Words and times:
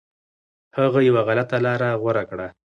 هغه 0.77 0.99
یو 1.07 1.15
غلطه 1.27 1.57
لاره 1.65 1.89
غوره 2.01 2.23
کړه. 2.29 2.47